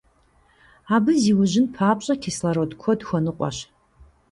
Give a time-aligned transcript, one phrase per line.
[0.95, 3.57] Абы зиужьын папщӀэ, кислород куэд хуэныкъуэщ.